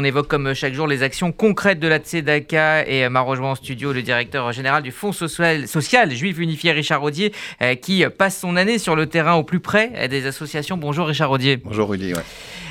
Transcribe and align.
On 0.00 0.04
évoque 0.04 0.28
comme 0.28 0.54
chaque 0.54 0.74
jour 0.74 0.86
les 0.86 1.02
actions 1.02 1.32
concrètes 1.32 1.80
de 1.80 1.88
la 1.88 1.98
Tzedaka 1.98 2.86
et 2.86 3.08
m'a 3.08 3.18
rejoint 3.18 3.50
en 3.50 3.54
studio 3.56 3.92
le 3.92 4.00
directeur 4.00 4.52
général 4.52 4.84
du 4.84 4.92
Fonds 4.92 5.10
social, 5.10 5.66
social 5.66 6.14
juif 6.14 6.38
unifié 6.38 6.70
Richard 6.70 7.00
Rodier 7.00 7.32
euh, 7.62 7.74
qui 7.74 8.04
passe 8.16 8.38
son 8.38 8.54
année 8.54 8.78
sur 8.78 8.94
le 8.94 9.06
terrain 9.06 9.34
au 9.34 9.42
plus 9.42 9.58
près 9.58 10.06
des 10.06 10.26
associations. 10.26 10.76
Bonjour 10.76 11.08
Richard 11.08 11.30
Rodier. 11.30 11.56
Bonjour 11.56 11.88
Rudy. 11.88 12.12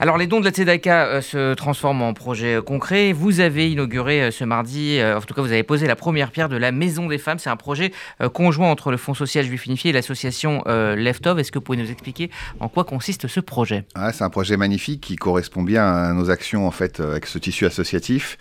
Alors 0.00 0.16
les 0.16 0.28
dons 0.28 0.38
de 0.38 0.44
la 0.44 0.52
Tzedaka 0.52 1.06
euh, 1.06 1.20
se 1.20 1.54
transforment 1.54 2.02
en 2.02 2.14
projet 2.14 2.60
concret. 2.64 3.12
Vous 3.12 3.40
avez 3.40 3.70
inauguré 3.70 4.22
euh, 4.22 4.30
ce 4.30 4.44
mardi, 4.44 5.00
en 5.02 5.20
tout 5.20 5.34
cas 5.34 5.42
vous 5.42 5.52
avez 5.52 5.64
posé 5.64 5.86
la 5.86 5.96
première 5.96 6.30
pierre 6.30 6.48
de 6.48 6.56
la 6.56 6.70
Maison 6.70 7.06
des 7.08 7.18
Femmes. 7.18 7.38
C'est 7.38 7.50
un 7.50 7.56
projet 7.56 7.92
conjoint 8.32 8.70
entre 8.70 8.90
le 8.90 8.96
Fonds 8.96 9.14
social 9.14 9.44
juif 9.44 9.66
et 9.84 9.92
l'association 9.92 10.62
Leftov. 10.66 11.38
Est-ce 11.38 11.52
que 11.52 11.58
vous 11.58 11.64
pouvez 11.64 11.78
nous 11.78 11.90
expliquer 11.90 12.30
en 12.60 12.68
quoi 12.68 12.84
consiste 12.84 13.26
ce 13.26 13.40
projet? 13.40 13.84
C'est 14.12 14.22
un 14.22 14.30
projet 14.30 14.56
magnifique 14.56 15.00
qui 15.00 15.16
correspond 15.16 15.62
bien 15.62 15.84
à 15.84 16.12
nos 16.12 16.30
actions 16.30 16.66
en 16.66 16.70
fait 16.70 17.00
avec 17.00 17.26
ce 17.26 17.38
tissu 17.38 17.66
associatif. 17.66 18.38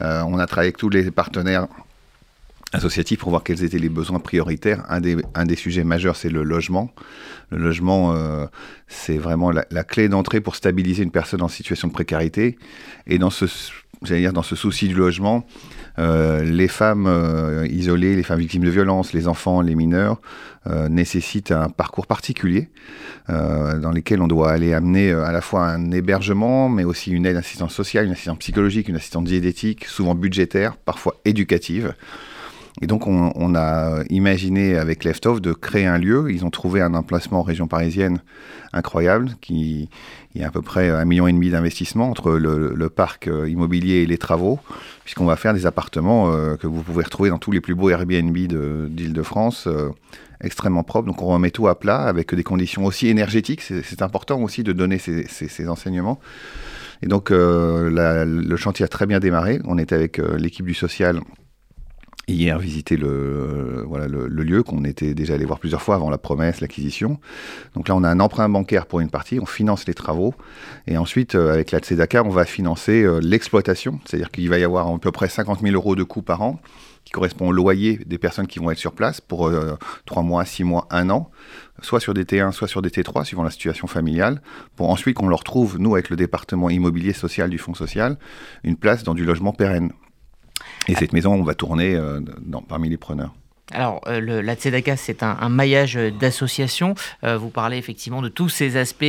Euh, 0.00 0.22
on 0.26 0.38
a 0.38 0.46
travaillé 0.46 0.68
avec 0.68 0.76
tous 0.76 0.90
les 0.90 1.10
partenaires 1.10 1.66
associatifs 2.72 3.18
pour 3.18 3.30
voir 3.30 3.42
quels 3.42 3.64
étaient 3.64 3.78
les 3.78 3.88
besoins 3.88 4.18
prioritaires. 4.18 4.84
Un 4.88 5.00
des, 5.00 5.16
un 5.34 5.44
des 5.44 5.56
sujets 5.56 5.84
majeurs, 5.84 6.16
c'est 6.16 6.28
le 6.28 6.42
logement. 6.42 6.90
Le 7.50 7.58
logement, 7.58 8.14
euh, 8.14 8.46
c'est 8.86 9.18
vraiment 9.18 9.50
la, 9.50 9.84
clé 9.84 10.08
d'entrée 10.08 10.40
pour 10.40 10.54
stabiliser 10.54 11.02
une 11.02 11.10
personne 11.10 11.42
en 11.42 11.48
situation 11.48 11.88
de 11.88 11.92
précarité. 11.92 12.58
Et 13.06 13.18
dans 13.18 13.30
ce, 13.30 13.46
dire, 14.02 14.32
dans 14.32 14.42
ce 14.42 14.56
souci 14.56 14.88
du 14.88 14.94
logement, 14.94 15.46
euh, 15.98 16.42
les 16.44 16.68
femmes 16.68 17.66
isolées, 17.70 18.16
les 18.16 18.22
femmes 18.22 18.40
victimes 18.40 18.64
de 18.64 18.70
violences, 18.70 19.12
les 19.12 19.28
enfants, 19.28 19.60
les 19.62 19.74
mineurs 19.74 20.20
nécessitent 20.90 21.50
un 21.50 21.70
parcours 21.70 22.06
particulier 22.06 22.68
euh, 23.30 23.78
dans 23.78 23.90
lesquels 23.90 24.22
on 24.22 24.26
doit 24.26 24.50
aller 24.50 24.72
amener 24.72 25.10
euh, 25.10 25.22
à 25.24 25.32
la 25.32 25.42
fois 25.42 25.66
un 25.66 25.90
hébergement, 25.90 26.70
mais 26.70 26.84
aussi 26.84 27.10
une 27.10 27.26
aide, 27.26 27.36
assistance 27.36 27.74
sociale, 27.74 28.06
une 28.06 28.12
assistance 28.12 28.38
psychologique, 28.38 28.88
une 28.88 28.96
assistance 28.96 29.24
diététique, 29.24 29.84
souvent 29.84 30.14
budgétaire, 30.14 30.78
parfois 30.78 31.20
éducative. 31.26 31.94
Et 32.80 32.86
donc, 32.86 33.06
on, 33.06 33.54
a 33.56 34.04
imaginé 34.08 34.76
avec 34.76 35.02
Leftoff 35.02 35.40
de 35.40 35.52
créer 35.52 35.86
un 35.86 35.98
lieu. 35.98 36.30
Ils 36.30 36.44
ont 36.44 36.50
trouvé 36.50 36.80
un 36.80 36.94
emplacement 36.94 37.40
en 37.40 37.42
région 37.42 37.66
parisienne 37.66 38.20
incroyable, 38.72 39.30
qui 39.40 39.88
il 40.34 40.40
y 40.42 40.44
a 40.44 40.48
à 40.48 40.50
peu 40.50 40.62
près 40.62 40.90
un 40.90 41.04
million 41.04 41.26
et 41.26 41.32
demi 41.32 41.50
d'investissement 41.50 42.08
entre 42.08 42.32
le, 42.32 42.88
parc 42.88 43.26
euh, 43.26 43.48
immobilier 43.48 44.02
et 44.02 44.06
les 44.06 44.18
travaux, 44.18 44.60
puisqu'on 45.04 45.24
va 45.24 45.36
faire 45.36 45.54
des 45.54 45.66
appartements 45.66 46.30
que 46.56 46.66
vous 46.66 46.82
pouvez 46.82 47.02
retrouver 47.02 47.30
dans 47.30 47.38
tous 47.38 47.50
les 47.50 47.60
plus 47.60 47.74
beaux 47.74 47.90
Airbnb 47.90 48.36
d'Île-de-France 48.36 49.68
extrêmement 50.40 50.84
propre. 50.84 51.06
Donc 51.06 51.22
on 51.22 51.26
remet 51.26 51.50
tout 51.50 51.68
à 51.68 51.78
plat 51.78 52.02
avec 52.02 52.34
des 52.34 52.44
conditions 52.44 52.84
aussi 52.84 53.08
énergétiques. 53.08 53.62
C'est 53.62 54.02
important 54.02 54.40
aussi 54.42 54.62
de 54.62 54.72
donner 54.72 54.98
ces, 54.98 55.68
enseignements. 55.68 56.20
Et 57.02 57.06
donc 57.06 57.30
euh, 57.30 58.24
le 58.24 58.56
chantier 58.56 58.84
a 58.84 58.88
très 58.88 59.06
bien 59.06 59.20
démarré. 59.20 59.60
On 59.64 59.78
était 59.78 59.94
avec 59.94 60.18
euh, 60.18 60.36
l'équipe 60.36 60.66
du 60.66 60.74
social 60.74 61.20
hier 62.32 62.58
visiter 62.58 62.96
le, 62.96 63.86
le, 64.06 64.42
lieu 64.42 64.62
qu'on 64.62 64.84
était 64.84 65.14
déjà 65.14 65.34
allé 65.34 65.44
voir 65.44 65.58
plusieurs 65.58 65.82
fois 65.82 65.94
avant 65.94 66.10
la 66.10 66.18
promesse, 66.18 66.60
l'acquisition. 66.60 67.18
Donc 67.74 67.88
là, 67.88 67.96
on 67.96 68.04
a 68.04 68.08
un 68.08 68.20
emprunt 68.20 68.48
bancaire 68.48 68.86
pour 68.86 69.00
une 69.00 69.10
partie, 69.10 69.40
on 69.40 69.46
finance 69.46 69.86
les 69.86 69.94
travaux. 69.94 70.34
Et 70.86 70.98
ensuite, 70.98 71.34
euh, 71.34 71.52
avec 71.52 71.70
la 71.70 71.78
Tzedaka, 71.78 72.22
on 72.24 72.30
va 72.30 72.44
financer 72.44 73.06
l'exploitation. 73.20 74.00
C'est-à-dire 74.04 74.30
qu'il 74.30 74.48
va 74.48 74.58
y 74.58 74.64
avoir 74.64 74.88
à 74.88 74.98
peu 74.98 75.12
près 75.12 75.28
50 75.28 75.60
000 75.60 75.74
euros 75.74 75.96
de 75.96 76.02
coûts 76.02 76.22
par 76.22 76.42
an 76.42 76.60
qui 77.08 77.12
correspond 77.12 77.48
au 77.48 77.52
loyer 77.52 77.98
des 78.04 78.18
personnes 78.18 78.46
qui 78.46 78.58
vont 78.58 78.70
être 78.70 78.76
sur 78.76 78.92
place 78.92 79.22
pour 79.22 79.46
euh, 79.46 79.78
trois 80.04 80.18
3 80.18 80.22
mois, 80.24 80.44
6 80.44 80.64
mois, 80.64 80.86
1 80.90 81.08
an, 81.08 81.30
soit 81.80 82.00
sur 82.00 82.12
des 82.12 82.24
T1, 82.24 82.52
soit 82.52 82.68
sur 82.68 82.82
des 82.82 82.90
T3, 82.90 83.24
suivant 83.24 83.44
la 83.44 83.50
situation 83.50 83.86
familiale, 83.86 84.42
pour 84.76 84.90
ensuite 84.90 85.16
qu'on 85.16 85.28
leur 85.28 85.42
trouve, 85.42 85.78
nous, 85.78 85.94
avec 85.94 86.10
le 86.10 86.16
département 86.16 86.68
immobilier 86.68 87.14
social 87.14 87.48
du 87.48 87.56
Fonds 87.56 87.72
social, 87.72 88.18
une 88.62 88.76
place 88.76 89.04
dans 89.04 89.14
du 89.14 89.24
logement 89.24 89.54
pérenne. 89.54 89.92
Et 90.88 90.94
cette 90.94 91.12
maison, 91.12 91.34
on 91.34 91.42
va 91.42 91.54
tourner 91.54 91.94
euh, 91.94 92.20
parmi 92.68 92.88
les 92.88 92.96
preneurs. 92.96 93.34
Alors, 93.70 94.00
euh, 94.06 94.40
la 94.40 94.54
Tzedaka, 94.54 94.96
c'est 94.96 95.22
un, 95.22 95.48
maillage 95.50 95.94
d'associations. 95.94 96.94
Euh, 97.22 97.36
vous 97.36 97.50
parlez 97.50 97.76
effectivement 97.76 98.22
de 98.22 98.30
tous 98.30 98.48
ces 98.48 98.78
aspects 98.78 99.04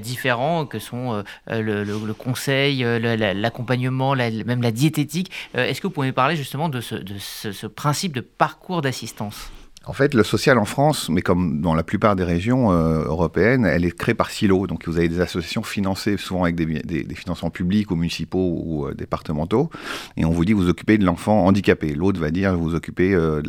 différents 0.00 0.66
que 0.66 0.80
sont 0.80 1.22
le, 1.48 2.12
conseil, 2.12 2.82
l'accompagnement, 2.82 4.16
même 4.16 4.62
la 4.62 4.72
diététique. 4.72 5.30
Est-ce 5.54 5.80
que 5.80 5.86
vous 5.86 5.92
pouvez 5.92 6.10
parler 6.10 6.34
justement 6.34 6.68
de 6.68 6.80
ce 6.80 7.66
principe 7.68 8.12
de 8.12 8.20
parcours 8.20 8.82
d'assistance? 8.82 9.52
En 9.86 9.92
fait, 9.92 10.14
le 10.14 10.22
social 10.22 10.58
en 10.58 10.64
France, 10.64 11.10
mais 11.10 11.20
comme 11.20 11.60
dans 11.60 11.74
la 11.74 11.82
plupart 11.82 12.16
des 12.16 12.24
régions 12.24 12.72
euh, 12.72 13.04
européennes, 13.04 13.66
elle 13.66 13.84
est 13.84 13.96
créée 13.96 14.14
par 14.14 14.30
silos. 14.30 14.66
Donc 14.66 14.86
vous 14.88 14.96
avez 14.96 15.08
des 15.08 15.20
associations 15.20 15.62
financées 15.62 16.16
souvent 16.16 16.44
avec 16.44 16.56
des, 16.56 17.14
financements 17.14 17.50
publics 17.50 17.90
ou 17.90 17.96
municipaux 17.96 18.62
ou 18.64 18.86
euh, 18.86 18.94
départementaux. 18.94 19.70
Et 20.16 20.24
on 20.24 20.30
vous 20.30 20.44
dit 20.44 20.54
vous 20.54 20.68
occupez 20.68 20.96
de 20.96 21.04
l'enfant 21.04 21.44
handicapé. 21.46 21.94
L'autre 21.94 22.18
va 22.18 22.30
dire 22.30 22.56
vous 22.56 22.74
occupez 22.74 23.14
euh, 23.14 23.42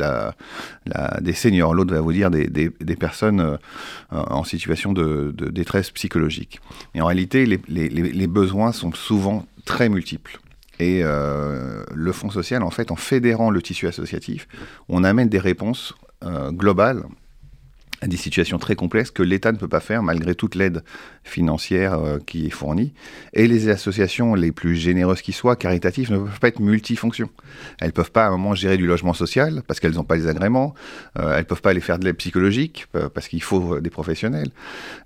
des 1.20 1.32
seniors. 1.32 1.74
L'autre 1.74 1.94
va 1.94 2.00
vous 2.00 2.12
dire 2.12 2.30
des, 2.30 2.70
personnes 2.96 3.58
en 4.10 4.44
situation 4.44 4.92
de, 4.92 5.34
détresse 5.50 5.90
psychologique. 5.90 6.60
Et 6.94 7.00
en 7.00 7.06
réalité, 7.06 7.46
les, 7.46 7.60
les 7.68 8.26
besoins 8.26 8.72
sont 8.72 8.92
souvent 8.92 9.46
très 9.64 9.88
multiples. 9.88 10.38
Et 10.78 11.02
le 11.02 12.12
Fonds 12.12 12.30
social, 12.30 12.62
en 12.62 12.70
fait, 12.70 12.90
en 12.90 12.96
fédérant 12.96 13.50
le 13.50 13.62
tissu 13.62 13.86
associatif, 13.86 14.48
on 14.88 15.04
amène 15.04 15.28
des 15.28 15.38
réponses 15.38 15.94
euh, 16.24 16.50
globale 16.52 17.04
des 18.02 18.16
situations 18.16 18.58
très 18.58 18.76
complexes 18.76 19.10
que 19.10 19.22
l'État 19.22 19.52
ne 19.52 19.56
peut 19.56 19.68
pas 19.68 19.80
faire 19.80 20.02
malgré 20.02 20.34
toute 20.34 20.54
l'aide 20.54 20.82
financière 21.24 21.94
euh, 21.94 22.18
qui 22.24 22.46
est 22.46 22.50
fournie. 22.50 22.92
Et 23.32 23.48
les 23.48 23.68
associations 23.68 24.34
les 24.34 24.52
plus 24.52 24.76
généreuses 24.76 25.22
qui 25.22 25.32
soient, 25.32 25.56
caritatives, 25.56 26.12
ne 26.12 26.18
peuvent 26.18 26.40
pas 26.40 26.48
être 26.48 26.60
multifonctions. 26.60 27.30
Elles 27.80 27.88
ne 27.88 27.92
peuvent 27.92 28.10
pas 28.10 28.24
à 28.24 28.28
un 28.28 28.32
moment 28.32 28.54
gérer 28.54 28.76
du 28.76 28.86
logement 28.86 29.14
social 29.14 29.62
parce 29.66 29.80
qu'elles 29.80 29.94
n'ont 29.94 30.04
pas 30.04 30.16
les 30.16 30.28
agréments. 30.28 30.74
Euh, 31.18 31.32
elles 31.32 31.40
ne 31.40 31.44
peuvent 31.44 31.62
pas 31.62 31.70
aller 31.70 31.80
faire 31.80 31.98
de 31.98 32.04
l'aide 32.04 32.16
psychologique 32.16 32.86
parce 33.14 33.28
qu'il 33.28 33.42
faut 33.42 33.80
des 33.80 33.90
professionnels. 33.90 34.50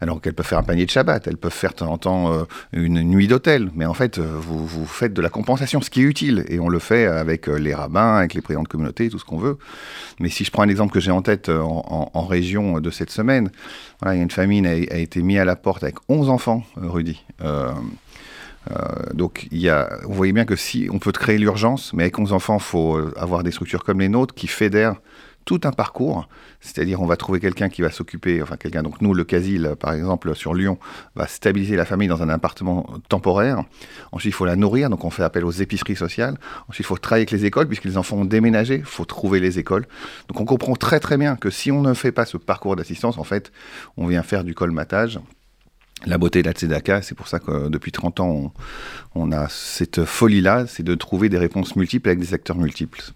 Alors 0.01 0.21
qu'elles 0.21 0.35
peuvent 0.35 0.47
faire 0.47 0.59
un 0.59 0.65
panier 0.65 0.85
de 0.85 0.91
Shabbat, 0.91 1.27
elles 1.27 1.37
peuvent 1.37 1.53
faire 1.53 1.71
de 1.71 1.77
temps 1.77 1.93
en 1.93 1.99
temps 1.99 2.47
une 2.73 3.03
nuit 3.03 3.29
d'hôtel. 3.29 3.71
Mais 3.75 3.87
en 3.87 3.95
fait, 3.95 4.19
vous, 4.19 4.87
faites 4.87 5.13
de 5.13 5.23
la 5.23 5.29
compensation, 5.29 5.81
ce 5.81 5.91
qui 5.91 6.01
est 6.01 6.05
utile. 6.05 6.45
Et 6.49 6.59
on 6.61 6.69
le 6.69 6.79
fait 6.79 7.07
avec 7.07 7.47
les 7.47 7.75
rabbins, 7.75 8.17
avec 8.17 8.35
les 8.35 8.41
présidents 8.41 8.63
de 8.63 8.69
communauté, 8.69 9.09
tout 9.09 9.19
ce 9.19 9.25
qu'on 9.25 9.39
veut. 9.39 9.59
Mais 10.19 10.29
si 10.29 10.45
je 10.45 10.51
prends 10.51 10.63
un 10.63 10.69
exemple 10.69 10.93
que 10.93 11.01
j'ai 11.01 11.11
en 11.11 11.23
tête 11.23 11.49
en 11.49 12.27
région 12.27 12.80
de 12.81 12.91
cette 12.91 13.11
semaine. 13.11 13.51
Voilà, 14.01 14.21
une 14.21 14.31
famille 14.31 14.67
a, 14.67 14.71
a 14.71 14.99
été 14.99 15.23
mise 15.23 15.39
à 15.39 15.45
la 15.45 15.57
porte 15.57 15.83
avec 15.83 15.97
11 16.09 16.29
enfants, 16.29 16.65
euh, 16.79 16.89
Rudy. 16.89 17.25
Euh, 17.43 17.73
euh, 18.71 18.75
donc, 19.15 19.49
y 19.53 19.69
a, 19.69 19.89
vous 20.05 20.15
voyez 20.15 20.33
bien 20.33 20.45
que 20.45 20.57
si 20.57 20.89
on 20.93 20.99
peut 20.99 21.13
créer 21.13 21.39
l'urgence, 21.39 21.93
mais 21.95 22.05
avec 22.05 22.19
11 22.19 22.33
enfants, 22.33 22.57
il 22.57 22.63
faut 22.63 23.01
avoir 23.17 23.43
des 23.43 23.51
structures 23.51 23.85
comme 23.85 24.01
les 24.01 24.09
nôtres 24.09 24.35
qui 24.35 24.47
fédèrent 24.47 24.97
tout 25.51 25.63
un 25.65 25.73
parcours, 25.73 26.29
c'est-à-dire 26.61 27.03
on 27.03 27.07
va 27.07 27.17
trouver 27.17 27.41
quelqu'un 27.41 27.69
qui 27.69 27.83
va 27.83 27.91
s'occuper, 27.91 28.41
enfin 28.41 28.57
quelqu'un, 28.57 28.85
donc 28.85 29.01
nous, 29.01 29.15
le 29.15 29.25
Casil, 29.25 29.75
par 29.81 29.95
exemple, 29.95 30.37
sur 30.37 30.55
Lyon, 30.55 30.79
va 31.17 31.27
stabiliser 31.27 31.75
la 31.75 31.85
famille 31.85 32.07
dans 32.07 32.23
un 32.23 32.29
appartement 32.29 32.89
temporaire. 33.09 33.65
Ensuite, 34.13 34.31
il 34.31 34.37
faut 34.37 34.45
la 34.45 34.55
nourrir, 34.55 34.91
donc 34.91 35.05
on 35.05 35.11
fait 35.11 35.25
appel 35.25 35.45
aux 35.45 35.51
épiceries 35.51 35.97
sociales. 35.97 36.39
Ensuite, 36.69 36.87
il 36.87 36.89
faut 36.89 36.97
travailler 36.99 37.23
avec 37.23 37.33
les 37.33 37.47
écoles, 37.47 37.67
puisque 37.67 37.85
les 37.85 37.97
enfants 37.97 38.19
ont 38.19 38.25
déménagé, 38.25 38.77
il 38.77 38.85
faut 38.85 39.05
trouver 39.05 39.41
les 39.41 39.59
écoles. 39.59 39.89
Donc 40.29 40.41
on 40.41 40.45
comprend 40.45 40.77
très 40.77 41.01
très 41.01 41.17
bien 41.17 41.35
que 41.35 41.51
si 41.51 41.73
on 41.73 41.83
ne 41.83 41.95
fait 41.95 42.13
pas 42.13 42.27
ce 42.27 42.37
parcours 42.37 42.77
d'assistance, 42.77 43.19
en 43.19 43.25
fait, 43.25 43.51
on 43.97 44.07
vient 44.07 44.23
faire 44.23 44.45
du 44.45 44.55
colmatage 44.55 45.19
la 46.07 46.17
beauté 46.17 46.43
de 46.43 46.47
la 46.47 46.53
Tzedaka, 46.53 47.03
c'est 47.03 47.15
pour 47.15 47.29
ça 47.29 47.41
que 47.41 47.69
depuis 47.69 47.93
30 47.93 48.21
ans, 48.21 48.31
on, 48.31 48.53
on 49.15 49.33
a 49.33 49.49
cette 49.51 50.05
folie-là, 50.05 50.67
c'est 50.67 50.83
de 50.83 50.95
trouver 50.95 51.29
des 51.29 51.39
réponses 51.39 51.77
multiples 51.77 52.09
avec 52.09 52.21
des 52.21 52.33
acteurs 52.35 52.57
multiples. 52.57 53.13